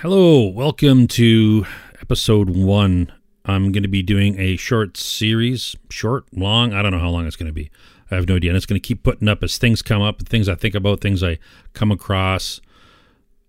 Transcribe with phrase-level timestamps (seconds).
[0.00, 1.64] Hello, welcome to
[2.02, 3.10] episode one.
[3.46, 7.26] I'm going to be doing a short series, short, long, I don't know how long
[7.26, 7.70] it's going to be.
[8.10, 8.50] I have no idea.
[8.50, 11.00] And it's going to keep putting up as things come up, things I think about,
[11.00, 11.38] things I
[11.72, 12.60] come across.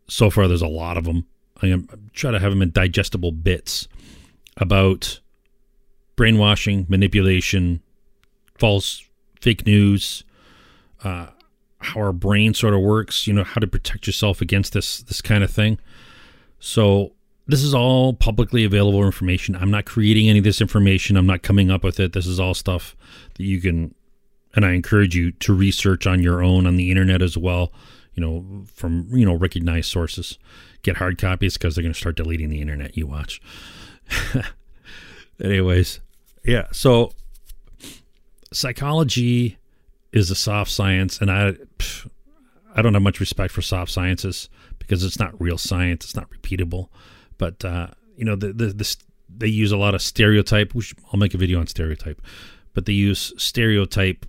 [0.08, 1.28] So far, there's a lot of them.
[1.62, 3.90] I am try to have them in digestible bits
[4.56, 5.20] about
[6.16, 7.82] brainwashing, manipulation,
[8.58, 9.04] false,
[9.42, 10.24] fake news,
[11.04, 11.28] uh,
[11.80, 13.28] how our brain sort of works.
[13.28, 15.78] You know, how to protect yourself against this this kind of thing.
[16.60, 17.14] So
[17.48, 19.56] this is all publicly available information.
[19.56, 21.16] I'm not creating any of this information.
[21.16, 22.14] I'm not coming up with it.
[22.14, 22.96] This is all stuff
[23.36, 23.96] that you can,
[24.54, 27.72] and I encourage you to research on your own on the internet as well.
[28.14, 30.38] You know, from you know recognized sources.
[30.84, 32.98] Get hard copies because they're going to start deleting the internet.
[32.98, 33.42] You watch.
[35.44, 36.00] Anyways,
[36.44, 36.68] yeah.
[36.72, 37.12] So
[38.52, 39.58] psychology
[40.12, 42.10] is a soft science, and I pff,
[42.76, 44.50] I don't have much respect for soft sciences
[44.88, 46.06] because it's not real science.
[46.06, 46.88] It's not repeatable.
[47.38, 48.96] But uh, you know, the, the the
[49.30, 50.74] they use a lot of stereotype.
[50.74, 52.22] Which I'll make a video on stereotype,
[52.74, 54.26] but they use stereotype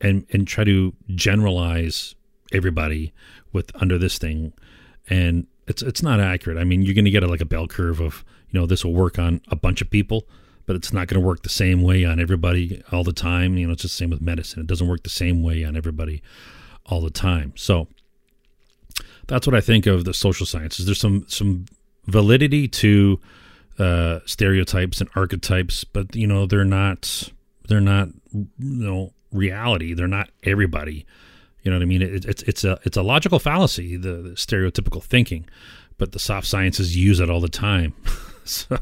[0.00, 2.14] and and try to generalize
[2.52, 3.12] everybody
[3.52, 4.52] with under this thing,
[5.08, 6.58] and it's it's not accurate.
[6.58, 8.84] I mean, you're going to get a, like a bell curve of you know this
[8.84, 10.26] will work on a bunch of people,
[10.66, 13.56] but it's not going to work the same way on everybody all the time.
[13.56, 14.60] You know, it's just the same with medicine.
[14.60, 16.22] It doesn't work the same way on everybody
[16.86, 17.52] all the time.
[17.56, 17.88] So
[19.30, 20.86] that's what I think of the social sciences.
[20.86, 21.66] There's some some
[22.06, 23.20] validity to
[23.78, 27.30] uh, stereotypes and archetypes, but you know they're not
[27.68, 29.94] they're not you know reality.
[29.94, 31.06] They're not everybody.
[31.62, 32.02] You know what I mean?
[32.02, 35.46] It, it's it's a it's a logical fallacy, the, the, stereotypical thinking,
[35.96, 37.94] but the soft sciences use it all the time.
[38.44, 38.78] so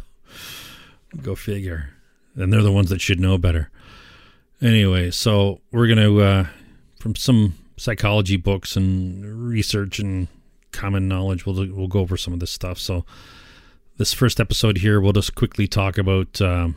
[1.23, 1.91] go figure.
[2.37, 3.71] And they're the ones that should know better.
[4.63, 6.47] Anyway, so we're gonna uh,
[6.99, 10.29] from some psychology books and research and
[10.73, 11.47] common knowledge.
[11.47, 12.79] We'll we'll go over some of this stuff.
[12.79, 13.05] So
[13.97, 16.77] this first episode here, we'll just quickly talk about um,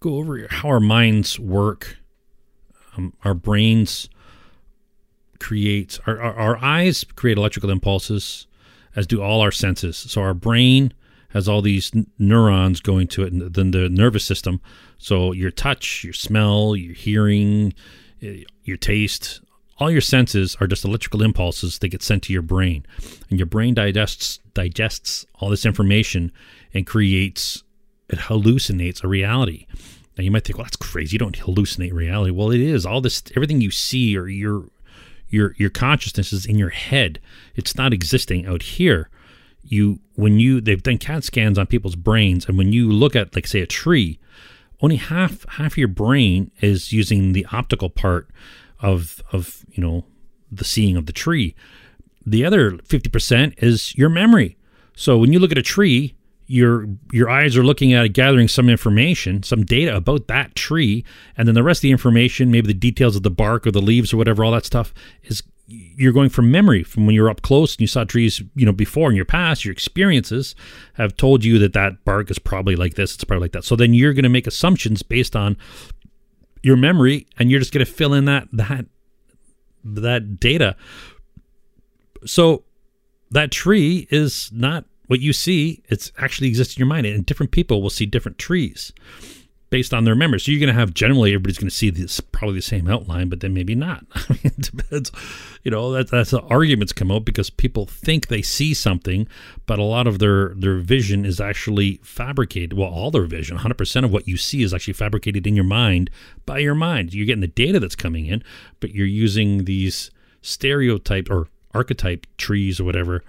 [0.00, 1.96] go over how our minds work.
[2.96, 4.08] Um, our brains
[5.38, 8.46] create our, our, our eyes create electrical impulses,
[8.96, 9.96] as do all our senses.
[9.96, 10.92] So our brain
[11.30, 14.60] has all these n- neurons going to it, and then the nervous system.
[14.98, 17.72] So your touch, your smell, your hearing,
[18.20, 19.40] your taste,
[19.80, 22.84] all your senses are just electrical impulses that get sent to your brain.
[23.30, 26.32] And your brain digests digests all this information
[26.74, 27.64] and creates
[28.08, 29.66] it hallucinates a reality.
[30.18, 31.14] Now you might think well that's crazy.
[31.14, 32.30] You don't hallucinate reality.
[32.30, 32.84] Well it is.
[32.84, 34.64] All this everything you see or your
[35.28, 37.18] your your consciousness is in your head.
[37.54, 39.08] It's not existing out here.
[39.62, 43.34] You when you they've done cat scans on people's brains and when you look at
[43.34, 44.18] like say a tree
[44.82, 48.28] only half half your brain is using the optical part
[48.82, 50.04] of of you know
[50.50, 51.54] the seeing of the tree.
[52.26, 54.56] The other 50% is your memory.
[54.94, 56.14] So when you look at a tree,
[56.46, 61.04] your your eyes are looking at it, gathering some information, some data about that tree,
[61.36, 63.80] and then the rest of the information, maybe the details of the bark or the
[63.80, 64.92] leaves or whatever, all that stuff
[65.22, 68.42] is you're going from memory from when you were up close and you saw trees,
[68.56, 70.56] you know, before in your past, your experiences
[70.94, 73.64] have told you that that bark is probably like this, it's probably like that.
[73.64, 75.56] So then you're going to make assumptions based on
[76.62, 78.86] your memory and you're just going to fill in that that
[79.84, 80.76] that data.
[82.26, 82.64] So
[83.30, 87.50] that tree is not what you see it's actually exists in your mind and different
[87.50, 88.92] people will see different trees
[89.70, 90.40] based on their memory.
[90.40, 93.28] So you're going to have generally everybody's going to see this probably the same outline,
[93.28, 94.04] but then maybe not.
[94.14, 95.12] I mean, it depends.
[95.62, 99.28] You know, that, that's the arguments come out because people think they see something,
[99.66, 102.72] but a lot of their their vision is actually fabricated.
[102.72, 106.10] Well, all their vision, 100% of what you see is actually fabricated in your mind
[106.44, 107.14] by your mind.
[107.14, 108.42] You're getting the data that's coming in,
[108.80, 110.10] but you're using these
[110.42, 113.22] stereotypes or archetype trees or whatever,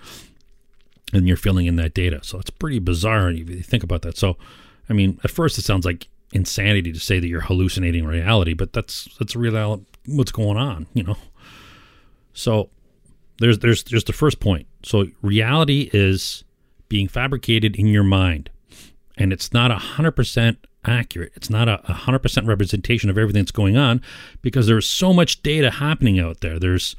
[1.14, 2.20] and you're filling in that data.
[2.24, 4.18] So it's pretty bizarre if you think about that.
[4.18, 4.38] So,
[4.90, 8.74] I mean, at first it sounds like insanity to say that you're hallucinating reality, but
[8.74, 11.18] that's that's real what's going on, you know.
[12.34, 12.70] So
[13.40, 14.68] there's there's there's the first point.
[14.84, 16.44] So reality is
[16.90, 18.50] being fabricated in your mind,
[19.18, 21.32] and it's not a hundred percent accurate.
[21.36, 24.02] It's not a hundred percent representation of everything that's going on
[24.42, 26.60] because there's so much data happening out there.
[26.60, 26.96] There's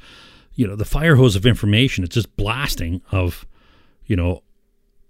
[0.55, 2.03] you know the fire hose of information.
[2.03, 3.45] It's just blasting of
[4.05, 4.43] you know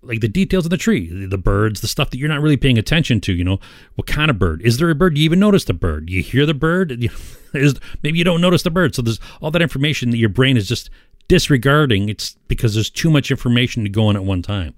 [0.03, 2.77] like the details of the tree, the birds, the stuff that you're not really paying
[2.77, 3.33] attention to.
[3.33, 3.59] You know,
[3.95, 4.61] what kind of bird?
[4.61, 5.15] Is there a bird?
[5.15, 6.09] Do you even notice the bird?
[6.09, 6.91] You hear the bird?
[7.53, 8.95] Is, maybe you don't notice the bird.
[8.95, 10.89] So there's all that information that your brain is just
[11.27, 12.09] disregarding.
[12.09, 14.73] It's because there's too much information to go on at one time.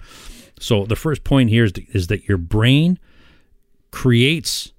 [0.60, 3.00] So the first point here is, is that your brain
[3.92, 4.74] creates,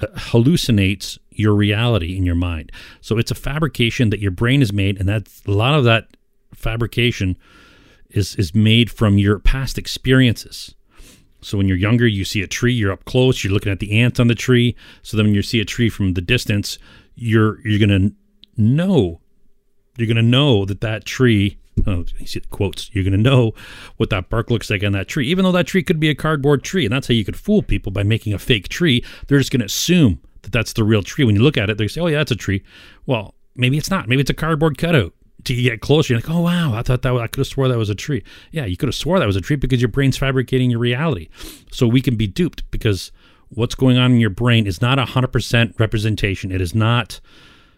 [0.00, 2.72] uh, hallucinates your reality in your mind.
[3.00, 6.08] So it's a fabrication that your brain has made, and that's a lot of that
[6.54, 7.36] fabrication
[8.10, 10.74] is is made from your past experiences.
[11.40, 14.00] So when you're younger, you see a tree, you're up close, you're looking at the
[14.00, 14.74] ants on the tree.
[15.02, 16.78] So then when you see a tree from the distance,
[17.14, 18.10] you're you're gonna
[18.56, 19.20] know,
[19.96, 21.58] you're gonna know that that tree.
[21.86, 22.90] Oh, you see the quotes.
[22.92, 23.52] You're gonna know
[23.98, 26.14] what that bark looks like on that tree, even though that tree could be a
[26.14, 29.04] cardboard tree, and that's how you could fool people by making a fake tree.
[29.28, 31.24] They're just gonna assume that that's the real tree.
[31.24, 32.64] When you look at it, they say, "Oh yeah, that's a tree."
[33.06, 34.08] Well, maybe it's not.
[34.08, 35.14] Maybe it's a cardboard cutout
[35.46, 37.78] you get closer, you're like, oh wow, I thought that I could have swore that
[37.78, 38.22] was a tree.
[38.50, 41.28] Yeah, you could have swore that was a tree because your brain's fabricating your reality.
[41.72, 43.12] So we can be duped because
[43.48, 46.52] what's going on in your brain is not a hundred percent representation.
[46.52, 47.20] It is not.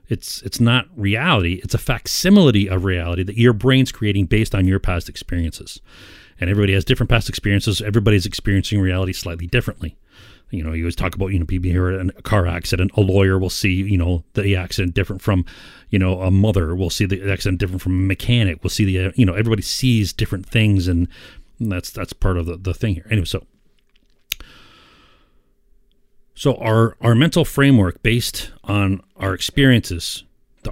[0.08, 1.60] It's it's not reality.
[1.62, 5.80] It's a facsimile of reality that your brain's creating based on your past experiences.
[6.40, 7.82] And everybody has different past experiences.
[7.82, 9.96] Everybody's experiencing reality slightly differently
[10.50, 12.90] you know, you always talk about, you know, people here in a car accident.
[12.96, 15.44] A lawyer will see, you know, the accident different from,
[15.90, 18.62] you know, a mother will see the accident different from a mechanic.
[18.62, 21.08] We'll see the, uh, you know, everybody sees different things, and
[21.60, 23.06] that's that's part of the, the thing here.
[23.10, 23.46] Anyway, so
[26.34, 30.24] so our our mental framework based on our experiences,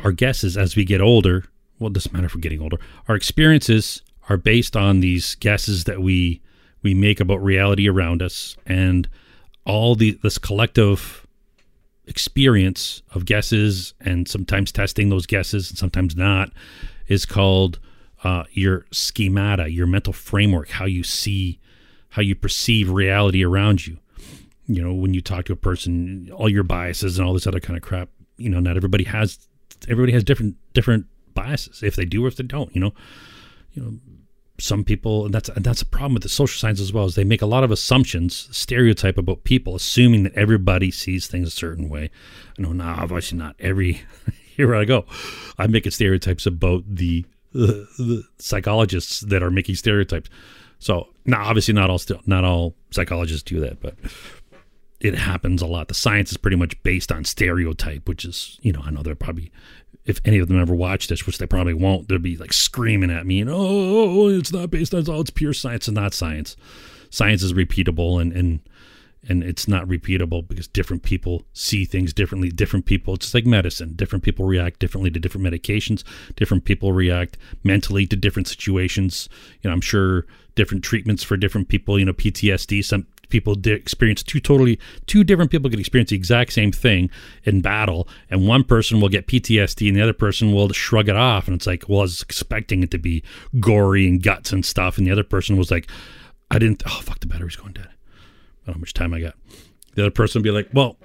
[0.02, 1.44] our guesses as we get older.
[1.78, 2.78] Well, it doesn't matter if we're getting older.
[3.06, 6.40] Our experiences are based on these guesses that we
[6.82, 9.08] we make about reality around us, and
[9.68, 11.26] all the this collective
[12.06, 16.50] experience of guesses and sometimes testing those guesses and sometimes not
[17.06, 17.78] is called
[18.24, 21.60] uh, your schemata, your mental framework, how you see,
[22.10, 23.98] how you perceive reality around you.
[24.66, 27.60] You know, when you talk to a person, all your biases and all this other
[27.60, 28.08] kind of crap.
[28.38, 29.38] You know, not everybody has.
[29.88, 31.82] Everybody has different different biases.
[31.82, 32.92] If they do or if they don't, you know,
[33.72, 33.92] you know,
[34.60, 37.14] some people and that's and that's a problem with the social science as well is
[37.14, 41.52] they make a lot of assumptions stereotype about people assuming that everybody sees things a
[41.52, 42.10] certain way.
[42.58, 43.55] I know now obviously not.
[43.60, 44.02] Every
[44.56, 45.06] here i go.
[45.58, 50.28] I'm making stereotypes about the, the, the psychologists that are making stereotypes.
[50.81, 53.94] So now obviously not all still not all psychologists do that but
[55.00, 58.72] it happens a lot the science is pretty much based on stereotype which is you
[58.72, 59.50] know i know they're probably
[60.08, 63.10] if any of them ever watch this, which they probably won't, they'll be like screaming
[63.10, 63.56] at me and oh,
[64.22, 66.56] oh, it's not based on all it's pure science and not science.
[67.10, 68.60] Science is repeatable and and
[69.28, 72.48] and it's not repeatable because different people see things differently.
[72.48, 73.92] Different people, it's like medicine.
[73.96, 76.04] Different people react differently to different medications.
[76.36, 79.28] Different people react mentally to different situations.
[79.60, 80.24] You know, I'm sure
[80.54, 81.98] different treatments for different people.
[81.98, 82.82] You know, PTSD.
[82.82, 87.10] Some people experience two totally two different people could experience the exact same thing
[87.44, 91.16] in battle and one person will get PTSD and the other person will shrug it
[91.16, 93.22] off and it's like well I was expecting it to be
[93.60, 95.88] gory and guts and stuff and the other person was like
[96.50, 97.88] I didn't oh fuck the battery's going dead.
[97.88, 99.34] I don't know how much time I got.
[99.94, 100.96] The other person will be like well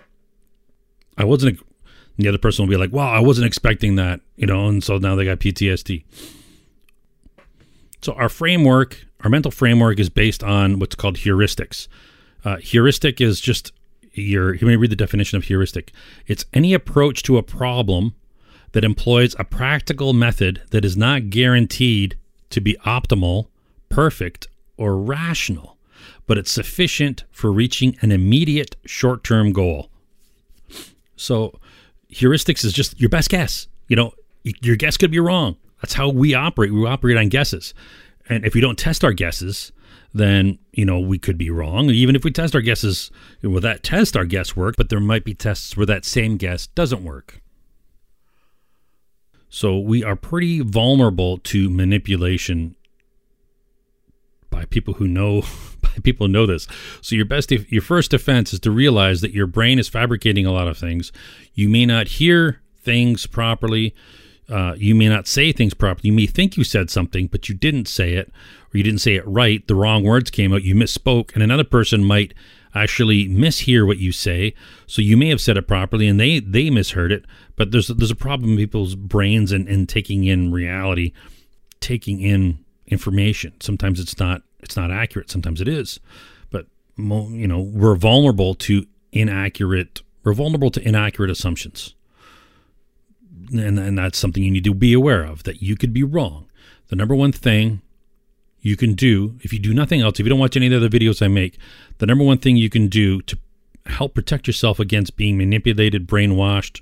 [1.18, 1.60] I wasn't
[2.18, 4.98] the other person will be like well I wasn't expecting that you know and so
[4.98, 6.04] now they got PTSD
[8.02, 11.88] so our framework our mental framework is based on what's called heuristics
[12.45, 13.72] uh, heuristic is just
[14.13, 14.54] your.
[14.56, 15.92] You may read the definition of heuristic.
[16.28, 18.13] It's any approach to a problem
[18.74, 22.18] that employs a practical method that is not guaranteed
[22.50, 23.48] to be optimal,
[23.90, 24.48] perfect,
[24.78, 25.78] or rational,
[26.28, 29.89] but it's sufficient for reaching an immediate short term goal.
[31.16, 31.60] So,
[32.12, 33.68] heuristics is just your best guess.
[33.88, 34.13] You know,
[34.44, 35.58] your guess could be wrong.
[35.82, 36.74] That's how we operate.
[36.74, 37.74] We operate on guesses.
[38.29, 39.72] And if we don't test our guesses,
[40.13, 41.89] then you know we could be wrong.
[41.89, 45.25] Even if we test our guesses, with that test our guess work, but there might
[45.25, 47.41] be tests where that same guess doesn't work.
[49.50, 52.75] So we are pretty vulnerable to manipulation
[54.50, 55.41] by people who know
[55.82, 56.67] by people who know this.
[57.01, 60.51] So your best your first defense is to realize that your brain is fabricating a
[60.51, 61.12] lot of things.
[61.53, 63.96] You may not hear things properly.
[64.50, 66.10] Uh, you may not say things properly.
[66.10, 68.32] You may think you said something, but you didn't say it,
[68.74, 69.65] or you didn't say it right.
[69.68, 70.63] The wrong words came out.
[70.63, 72.34] You misspoke, and another person might
[72.75, 74.53] actually mishear what you say.
[74.88, 77.25] So you may have said it properly, and they they misheard it.
[77.56, 81.13] But there's there's a problem in people's brains and in taking in reality,
[81.80, 83.53] taking in information.
[83.62, 85.30] Sometimes it's not it's not accurate.
[85.30, 86.00] Sometimes it is,
[86.50, 90.01] but you know we're vulnerable to inaccurate.
[90.24, 91.96] We're vulnerable to inaccurate assumptions
[93.51, 96.48] and, and that's something you need to be aware of that you could be wrong.
[96.88, 97.82] The number one thing
[98.63, 100.77] you can do, if you do nothing else, if you don't watch any of the
[100.77, 101.60] other videos I make,
[102.00, 103.38] the number one thing you can do to
[103.86, 106.82] help protect yourself against being manipulated, brainwashed,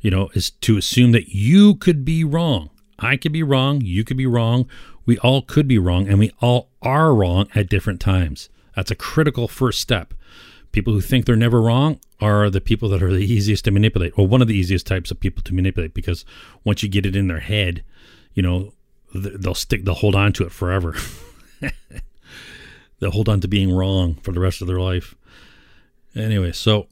[0.00, 2.70] you know, is to assume that you could be wrong.
[2.98, 3.80] I could be wrong.
[3.80, 4.68] You could be wrong.
[5.04, 8.48] We all could be wrong, and we all are wrong at different times.
[8.76, 10.14] That's a critical first step.
[10.70, 14.12] People who think they're never wrong are the people that are the easiest to manipulate,
[14.16, 16.24] or one of the easiest types of people to manipulate, because
[16.62, 17.82] once you get it in their head,
[18.34, 18.72] you know,
[19.16, 20.94] they'll stick, they'll hold on to it forever.
[22.98, 25.14] they'll hold on to being wrong for the rest of their life.
[26.14, 26.86] Anyway, so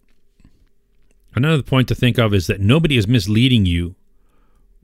[1.35, 3.95] another point to think of is that nobody is misleading you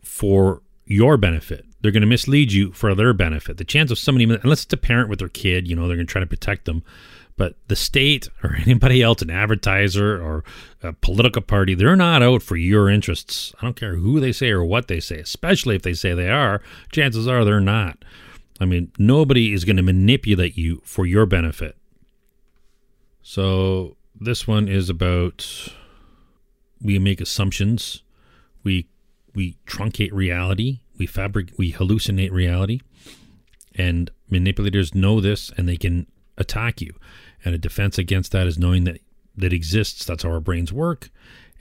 [0.03, 1.67] for your benefit.
[1.81, 3.57] They're going to mislead you for their benefit.
[3.57, 6.07] The chance of somebody, unless it's a parent with their kid, you know, they're going
[6.07, 6.83] to try to protect them.
[7.37, 10.45] But the state or anybody else, an advertiser or
[10.83, 13.55] a political party, they're not out for your interests.
[13.61, 16.29] I don't care who they say or what they say, especially if they say they
[16.29, 16.61] are.
[16.93, 18.05] Chances are they're not.
[18.61, 21.77] I mean, nobody is going to manipulate you for your benefit.
[23.23, 25.73] So this one is about
[26.83, 28.03] we make assumptions,
[28.65, 28.87] we
[29.35, 32.81] we truncate reality, we fabric we hallucinate reality,
[33.75, 36.95] and manipulators know this and they can attack you.
[37.43, 39.01] And a defense against that is knowing that
[39.35, 40.05] that exists.
[40.05, 41.11] That's how our brains work,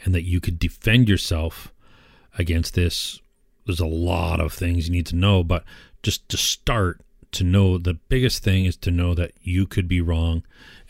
[0.03, 1.73] and that you could defend yourself
[2.37, 3.19] against this.
[3.65, 5.63] There's a lot of things you need to know, but
[6.03, 10.01] just to start to know the biggest thing is to know that you could be
[10.01, 10.43] wrong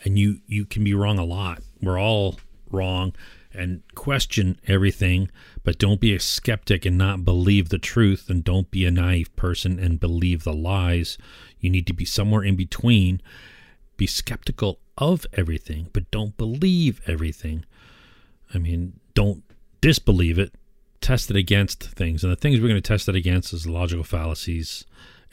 [0.04, 2.36] and you you can be wrong a lot we're all
[2.70, 3.12] wrong
[3.52, 5.30] and question everything
[5.62, 9.34] but don't be a skeptic and not believe the truth and don't be a naive
[9.36, 11.18] person and believe the lies.
[11.58, 13.20] You need to be somewhere in between.
[13.96, 17.64] Be skeptical of everything but don't believe everything.
[18.54, 19.42] I mean don't
[19.80, 20.54] disbelieve it.
[21.00, 22.22] Test it against things.
[22.22, 24.84] And the things we're going to test it against is logical fallacies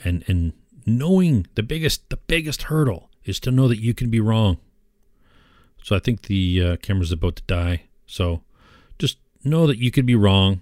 [0.04, 0.54] and and
[0.86, 4.58] knowing the biggest the biggest hurdle is to know that you can be wrong.
[5.84, 7.84] So I think the uh, camera's about to die.
[8.08, 8.42] So
[8.98, 10.62] just know that you could be wrong,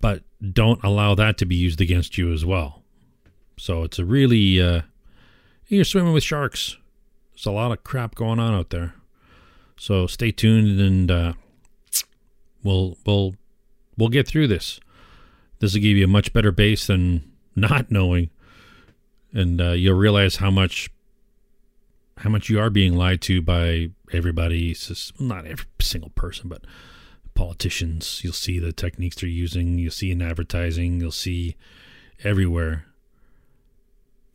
[0.00, 0.22] but
[0.52, 2.82] don't allow that to be used against you as well.
[3.58, 4.82] So it's a really uh,
[5.68, 6.76] you're swimming with sharks.
[7.34, 8.94] There's a lot of crap going on out there.
[9.78, 11.32] So stay tuned and uh,
[12.62, 13.34] we'll we'll
[13.98, 14.80] we'll get through this.
[15.58, 18.30] This will give you a much better base than not knowing
[19.36, 20.90] and uh, you'll realize how much
[22.18, 24.76] how much you are being lied to by everybody.
[25.18, 26.62] not every single person, but
[27.34, 28.20] politicians.
[28.22, 29.78] You'll see the techniques they're using.
[29.78, 31.00] You'll see in advertising.
[31.00, 31.56] You'll see
[32.24, 32.86] everywhere,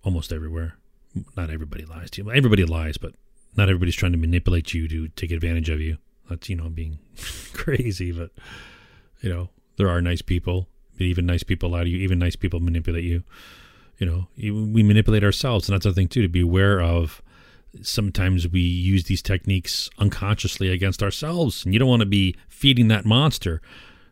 [0.04, 0.76] almost everywhere.
[1.36, 2.32] Not everybody lies to you.
[2.32, 3.14] Everybody lies, but
[3.58, 5.98] not everybody's trying to manipulate you to take advantage of you.
[6.30, 7.00] That's you know being
[7.54, 8.32] crazy, but
[9.20, 10.68] you know there are nice people.
[10.98, 11.98] Even nice people lie to you.
[11.98, 13.24] Even nice people manipulate you
[14.02, 17.22] you know we manipulate ourselves and that's the thing too to be aware of
[17.82, 22.88] sometimes we use these techniques unconsciously against ourselves and you don't want to be feeding
[22.90, 23.62] that monster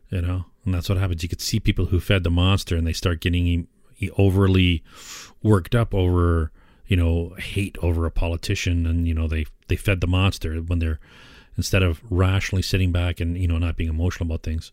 [0.10, 0.46] you know?
[0.66, 1.24] And that's what happens.
[1.24, 3.68] You could see people who fed the monster and they start getting
[4.18, 4.84] overly
[5.44, 6.52] worked up over
[6.88, 10.80] you know hate over a politician and you know they they fed the monster when
[10.80, 11.00] they're
[11.58, 14.72] instead of rationally sitting back and you know not being emotional about things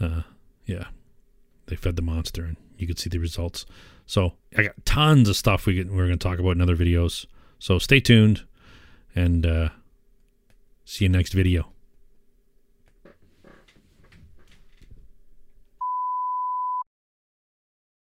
[0.00, 0.20] uh
[0.66, 0.84] yeah
[1.66, 3.64] they fed the monster and you could see the results.
[4.04, 7.24] So I got tons of stuff we we're going to talk about in other videos.
[7.62, 8.42] So stay tuned
[9.14, 9.68] and uh,
[10.84, 11.71] see you next video.